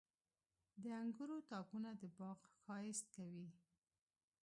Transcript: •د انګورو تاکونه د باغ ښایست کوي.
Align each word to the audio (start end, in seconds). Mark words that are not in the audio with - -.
•د 0.83 0.85
انګورو 1.01 1.37
تاکونه 1.49 1.89
د 2.01 2.03
باغ 2.17 2.37
ښایست 2.61 3.05
کوي. 3.15 3.47